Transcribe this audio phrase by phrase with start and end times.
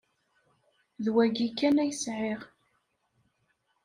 [1.03, 2.41] D wayi kan ay sεiɣ.